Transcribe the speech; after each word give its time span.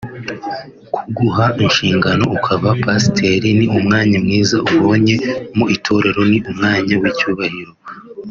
Ku 0.93 1.03
guha 1.17 1.45
inshingano 1.63 2.23
(ukaba 2.37 2.67
pasiteri) 2.83 3.47
ni 3.57 3.65
umwanya 3.77 4.17
mwiza 4.25 4.57
ubonye 4.73 5.15
mu 5.57 5.65
itorero 5.75 6.21
ni 6.31 6.37
umwanya 6.49 6.93
w’icyubahiro 7.01 7.73